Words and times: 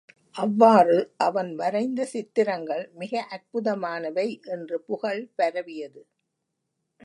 அவ்வாறு, 0.35 0.95
அவன் 1.17 1.55
வரைந்த 1.55 2.05
சித்திரங்கள் 2.05 2.89
மிக 2.93 3.13
அற்புதமானவை 3.31 4.27
என்று 4.47 4.79
புகழ் 4.81 5.23
பரவியது. 5.35 6.01